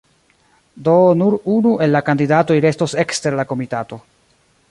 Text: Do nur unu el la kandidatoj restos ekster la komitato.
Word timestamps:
Do 0.87 0.93
nur 1.19 1.35
unu 1.57 1.75
el 1.87 1.93
la 1.97 2.01
kandidatoj 2.09 2.57
restos 2.67 2.97
ekster 3.05 3.39
la 3.41 3.49
komitato. 3.55 4.01